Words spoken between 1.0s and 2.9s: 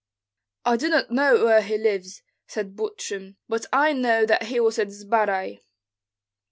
know where he lives," said